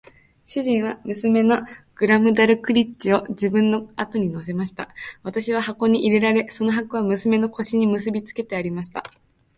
[0.47, 1.61] 主人は娘の
[1.93, 4.89] グラムダルクリッチを自分の後に乗せました。
[5.21, 9.03] 私は箱に入れられ、その箱は娘の腰に結びつけてありました。